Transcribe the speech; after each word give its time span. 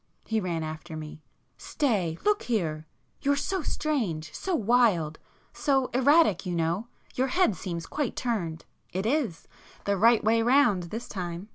He 0.25 0.39
ran 0.39 0.63
after 0.63 0.97
me. 0.97 1.21
"Stay,—look 1.59 2.41
here! 2.41 2.87
You're 3.21 3.35
so 3.35 3.61
strange, 3.61 4.33
so 4.33 4.55
wild—so 4.55 5.91
erratic 5.93 6.43
you 6.43 6.55
know! 6.55 6.87
Your 7.13 7.27
head 7.27 7.55
seems 7.55 7.85
quite 7.85 8.15
turned!" 8.15 8.65
"It 8.91 9.05
is! 9.05 9.47
The 9.85 9.97
right 9.97 10.23
way 10.23 10.41
round 10.41 10.85
this 10.89 11.07
time!" 11.07 11.49